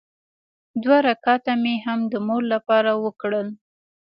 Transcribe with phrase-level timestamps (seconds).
[0.83, 3.47] دوه رکعته مې هم د مور لپاره وکړل.